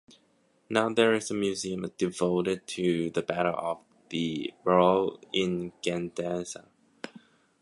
Now 0.67 0.89
there 0.89 1.13
is 1.13 1.29
a 1.29 1.35
museum 1.35 1.85
devoted 1.95 2.65
to 2.69 3.11
the 3.11 3.21
Battle 3.21 3.53
of 3.55 3.81
the 4.09 4.51
Ebro 4.61 5.19
in 5.31 5.73
Gandesa. 5.83 6.65